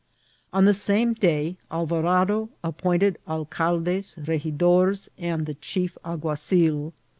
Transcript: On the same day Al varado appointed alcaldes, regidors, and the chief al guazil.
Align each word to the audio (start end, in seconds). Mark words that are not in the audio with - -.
On 0.51 0.65
the 0.65 0.73
same 0.73 1.13
day 1.13 1.57
Al 1.69 1.85
varado 1.85 2.49
appointed 2.63 3.19
alcaldes, 3.27 4.15
regidors, 4.25 5.09
and 5.15 5.45
the 5.45 5.53
chief 5.53 5.95
al 6.03 6.17
guazil. 6.17 6.93